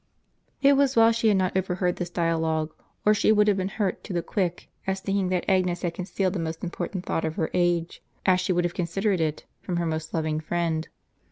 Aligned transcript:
It 0.63 0.73
was 0.73 0.95
well 0.95 1.11
she 1.11 1.27
had 1.27 1.37
not 1.37 1.55
overheard 1.55 1.97
this 1.97 2.09
dialogue, 2.09 2.73
or 3.05 3.13
she 3.13 3.31
would 3.31 3.47
have 3.47 3.57
been 3.57 3.67
hurt 3.67 4.03
to 4.05 4.13
the 4.13 4.23
quick, 4.23 4.67
as 4.87 4.99
thinking 4.99 5.29
that 5.29 5.45
Agnes 5.47 5.83
had 5.83 5.93
concealed 5.93 6.33
the 6.33 6.39
most 6.39 6.63
important 6.63 7.05
thought 7.05 7.23
of 7.23 7.35
her 7.35 7.51
age, 7.53 8.01
as 8.25 8.39
she 8.41 8.51
would 8.51 8.63
have 8.63 8.73
considered 8.73 9.21
it, 9.21 9.45
from 9.61 9.77
her 9.77 9.85
most 9.85 10.11
loving 10.11 10.39
friend. 10.39 10.87